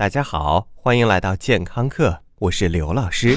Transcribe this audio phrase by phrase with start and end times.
[0.00, 3.36] 大家好，欢迎来到健康课，我是刘老师。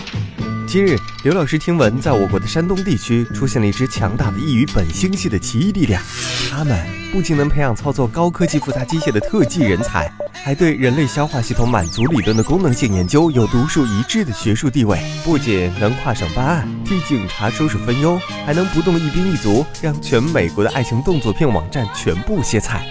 [0.65, 6.01] 今日，刘老师听闻，在我国的山东地区出现了一支强大的异于本星系的奇异力量，
[6.49, 6.81] 他们
[7.11, 15.01] 不仅能培养操作高科技复杂机械的特技人才，还对人类消化系统满足理论的功能性研究有独树一帜的学术地位。
[15.25, 22.87] 不仅能跨省办案，替警察收拾分忧，还能不动一兵一卒，让全美国的爱情动作片网站全部歇菜。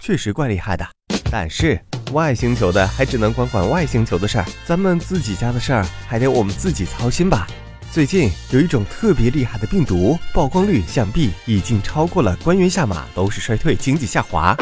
[0.00, 0.86] 确实怪厉害的，
[1.30, 1.80] 但是
[2.12, 7.46] 外星球的还只能管管外星球的事儿，咱们自己家的事儿还得我们自己操心吧。
[7.92, 14.56] 最近有一种特别厉害的病毒，曝光率想必已经超过了官员下马、楼市衰退、经济下滑，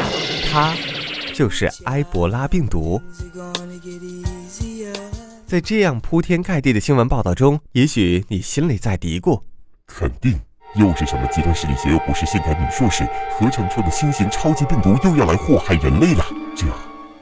[0.51, 0.75] 它
[1.33, 3.01] 就是埃博拉病毒。
[5.45, 9.41] 在这样铺天盖地的新闻报道中，也许你心里在嘀咕：
[9.87, 10.39] 肯定。
[10.75, 16.25] 又是什么极端势力邪恶、不是现代女硕士合成出的新型超级病毒又要来祸害人类了？
[16.55, 16.65] 这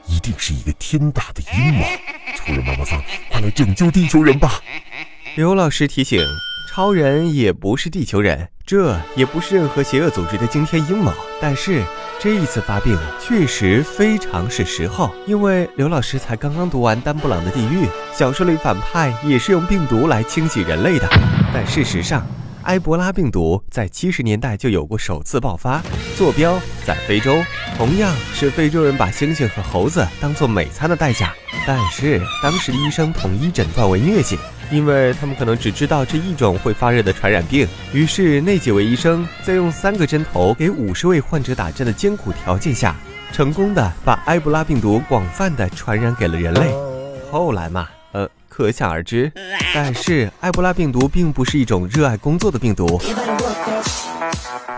[0.06, 1.84] 一定是一个天大的阴谋！
[2.36, 4.60] 超人妈妈桑，快来拯救地球人吧！
[5.36, 6.20] 刘老师提醒：
[6.74, 11.12] 超人也不是地球人，这也不是任何邪恶组织的惊天阴谋。
[11.40, 11.82] 但是
[12.18, 21.08] 这一次发病确实非常是时候，因为刘老师才刚刚读完丹布朗的《地狱》小说里，反派也是用病毒来清洗人类的。
[21.52, 22.26] 但事实上，
[22.68, 25.82] 埃博拉病毒在七十年代就有过首次爆发，
[26.18, 27.34] 坐标在非洲，
[27.78, 31.32] 同样是非洲人把猩猩和猴子当做美餐的代价。
[31.66, 34.38] 但是当时的医生统一诊断为疟疾，
[34.70, 37.66] 因为他们可能只知道这一种会发热的传染病。
[37.94, 42.94] 于是那几位医生在用三个针头给五十位患者打针的艰苦条件下，
[43.32, 46.70] 成功的把埃博拉病毒广泛的传染给了人类。
[47.32, 47.88] 后来嘛。
[48.48, 49.30] 可想而知，
[49.74, 53.00] 但是埃博拉病毒并不是一种热爱工作的病毒，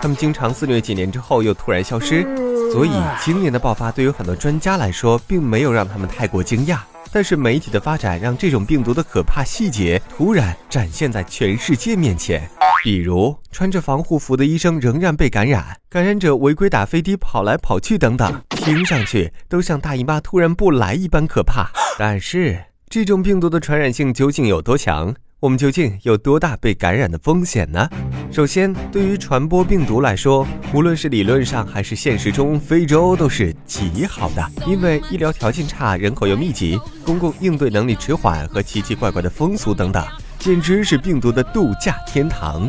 [0.01, 2.23] 他们经常肆虐几年之后又突然消失，
[2.71, 2.91] 所以
[3.23, 6.79] 今年的爆发对于很多专家来说并没有让他们太过惊讶。
[7.13, 12.49] 但是媒体的发展让这种病毒的可怕细节突然展现在全世界面前，
[12.83, 21.69] 比如穿着防护服的医生仍然被感染，感染者违规打飞的跑来跑去等等，听上去都像大姨妈突然不来一般可怕。
[21.99, 22.70] 但是。
[22.91, 25.15] 这种病毒的传染性究竟有多强？
[25.39, 27.89] 我们究竟有多大被感染的风险呢？
[28.33, 40.05] 首先，对于传播病毒来说，无论是理论上还是现实中，非洲都是极好的，因为医疗条件差，人口又密集，公共应对能力迟缓和奇奇怪怪的风俗等等，
[40.37, 42.67] 简直是病毒的度假天堂。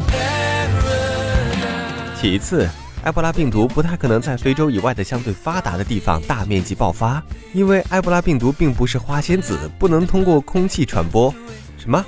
[2.14, 2.68] 其次，
[3.02, 7.20] 埃博拉病毒不太可能在非洲以外的相对发达的地方大面积爆发，
[7.52, 11.34] 因为埃博拉病毒并不是花仙子，不能通过空气传播。
[11.76, 12.04] 什么？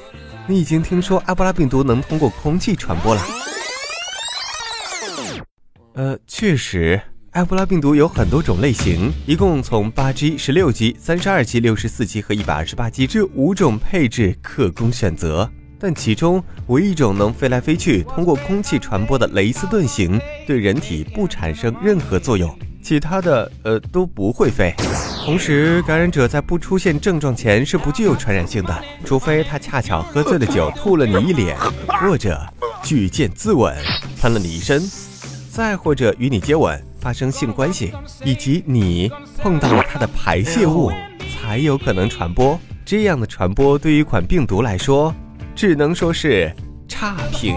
[0.47, 3.23] 你已经听说埃博拉病毒能通过空气传播了？
[5.95, 7.01] 呃，确实，
[7.33, 15.51] 埃博拉病毒有很多种类型，一共从八 G、十六 G、三十二 G、六十四 G 和一百二十八 G 这五种配置可供选择。
[15.85, 24.75] 但其中唯一一种能飞来飞去、通过空气传播的雷斯顿型，对人体不产生任何作用，其他的呃都不会飞。
[25.27, 31.55] 同时，感染者在不出现症状前是不具有传染性的，除非他恰巧喝醉了酒吐了你一脸，
[32.01, 32.41] 或者
[32.83, 33.75] 举剑自刎
[34.19, 34.81] 喷了你一身，
[35.51, 37.93] 再或者与你接吻发生性关系，
[38.25, 40.91] 以及你碰到了他的排泄物，
[41.43, 42.59] 才有可能传播。
[42.87, 45.15] 这样的传播对于一款病毒来说。
[45.55, 46.53] 只能说是
[46.89, 47.57] 差评。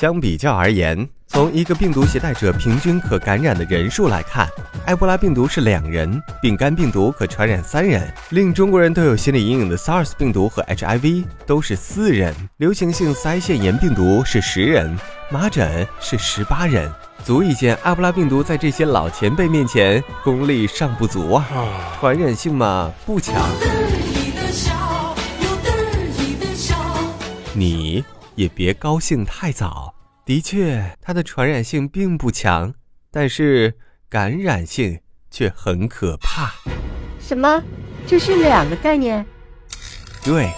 [0.00, 4.46] 相比较而言，从一个病毒携带者平均可感染的人数来看，
[4.86, 14.94] 埃博拉病毒是两人，丙肝病毒可传染三人，令中国人都有心理阴影的 SARS 病毒和 HIV 都是四人，流行性腮腺炎病毒是十人，
[15.30, 16.90] 麻疹是十八人，
[17.24, 21.44] 足以见埃博拉病毒在这些老前辈面前功力尚不足啊，
[21.98, 23.34] 传染性嘛不强。
[27.58, 29.94] 你也别高兴太早。
[30.26, 32.74] 的确，它的传染性并不强，
[33.10, 33.72] 但是
[34.10, 35.00] 感染性
[35.30, 36.52] 却很可怕。
[37.18, 37.62] 什么？
[38.06, 39.24] 这是两个概念？
[40.22, 40.50] 对，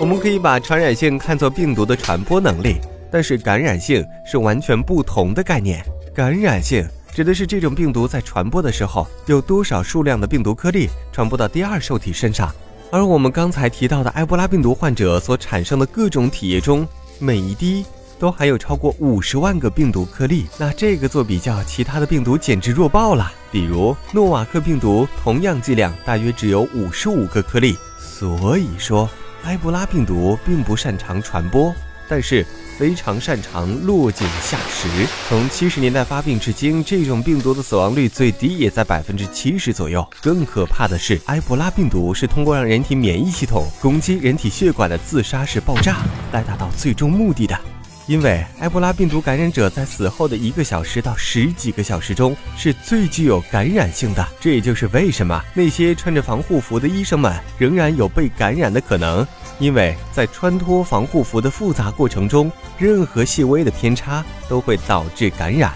[0.00, 2.76] 我们可以把传染性看作病毒的传播能力，
[3.12, 5.84] 但是感染性是完全不同的概念。
[6.14, 12.50] 感染性指的是这种病毒在传播的时候，有多少数量的病毒颗粒传播到第二受体身上。
[12.92, 16.86] 而我们刚才提到的埃博拉病毒患者所产生的各种体液中，
[17.20, 17.84] 每一滴
[18.18, 20.46] 都含有超过五十万个病毒颗粒。
[20.58, 23.32] 那这个做比较，其他的病毒简直弱爆了。
[23.52, 27.76] 比如诺瓦克病毒，同样剂量大约只有五十五个颗粒。
[27.96, 29.08] 所以说，
[29.44, 31.72] 埃博拉病毒并不擅长传播，
[32.08, 32.44] 但是
[32.80, 34.88] 非常擅长落井下石。
[35.28, 40.02] 从七十年代发病至今，这种病毒的死亡率最低也在百分之七十左右。
[40.22, 45.98] 更可怕的是，埃博拉病毒是通过让人体免疫系统攻击人体血管的自杀式爆炸
[46.32, 47.60] 来达到最终目的的。
[48.10, 59.24] 因为埃博拉病毒感染者在死后的一个小时到十几个小时中是最具有感染性的，这也就是为什么那些穿着防护服的医生们仍然有被感染的可能。
[59.60, 65.72] 因为在穿脱防护服的复杂过程中，任何细微的偏差都会导致感染。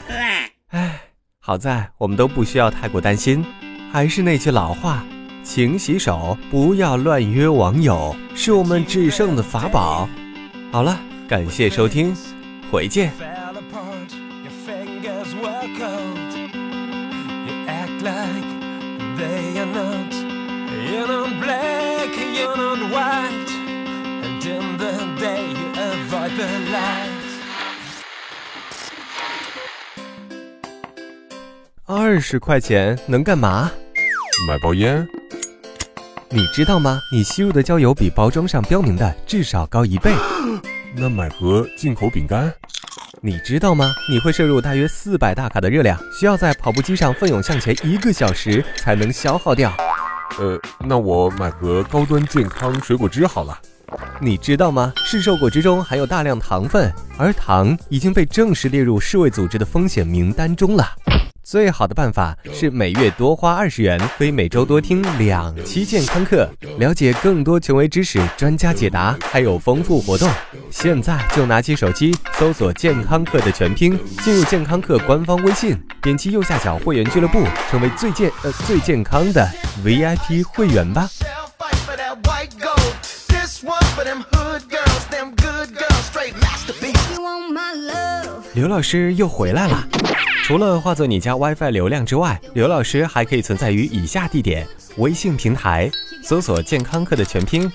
[0.70, 1.00] 唉，
[1.38, 3.46] 好在我们都不需要太过担心。
[3.92, 5.04] 还是那句老话，
[5.44, 10.08] 勤洗手，不要乱约网友，是我们制胜的法宝。
[10.72, 10.98] 好了。
[11.26, 12.14] 感谢收听，
[12.70, 13.10] 回见。
[31.86, 33.70] 二十块钱能干嘛？
[34.46, 35.06] 买包烟。
[36.28, 37.00] 你知道吗？
[37.10, 40.12] 你吸入的焦油比包装上标明的至少高一倍。
[40.96, 42.52] 那买盒进口饼干，
[43.20, 43.92] 你知道吗？
[44.08, 49.74] 你会摄入大约四百大卡的热量，需要在跑步机上奋勇向前一个小时才能消耗掉。
[50.38, 53.58] 呃，那我买盒高端健康水果汁好了。
[54.20, 54.92] 你知道吗？
[55.04, 60.92] 市售果汁中含有大量糖分，而糖已经被正式列入世卫组织的风险名单中了。
[61.42, 66.48] 最好的办法是每月多花二十元，可以每周多听两期健康课，
[66.78, 70.30] 了解更多权威知识、专家解答，还有丰富活动。
[70.70, 79.48] 现在就拿起手机搜索“健康课”的全拼，进入健康课官方微信，点击右下角会员俱乐部，成为最健呃最健康的
[79.84, 81.08] VIP 会员吧。
[88.54, 89.86] 刘老师又回来了。
[90.44, 95.90] 除了化作你家 WiFi 流量之外，刘老师还可以存在于以下地点：微信平台
[96.22, 97.70] 搜索“健康课”的全拼，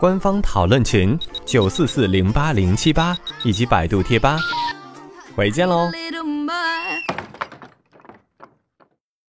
[0.00, 4.36] 官方讨论群九四四零八零七八，以及百度贴吧。
[5.34, 5.88] 回见喽。